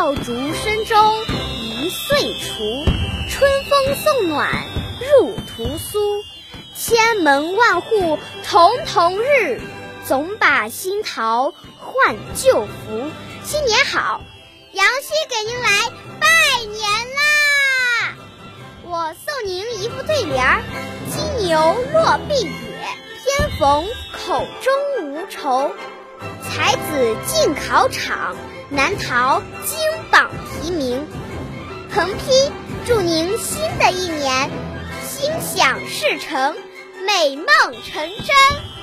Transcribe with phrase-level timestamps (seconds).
[0.00, 2.64] 爆竹声中一岁除，
[3.28, 4.64] 春风送暖
[4.98, 6.24] 入屠苏。
[6.74, 9.60] 千门万户曈曈日，
[10.06, 13.10] 总把新桃换旧符。
[13.44, 14.22] 新年好，
[14.72, 15.68] 杨希给您来
[16.18, 16.80] 拜年
[17.14, 18.16] 啦！
[18.84, 20.62] 我送您一副对联儿：
[21.10, 21.58] 金牛
[21.92, 22.50] 落碧野，
[23.22, 25.70] 偏逢口中无愁。
[26.42, 28.36] 才子进考场，
[28.68, 29.78] 难逃金
[30.10, 30.30] 榜
[30.62, 31.06] 题名。
[31.92, 32.52] 横批：
[32.86, 34.50] 祝您新的一年
[35.02, 36.56] 心想事成，
[37.06, 37.46] 美梦
[37.84, 38.79] 成真。